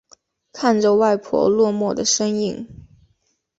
[0.51, 2.67] 看着外婆落寞的身影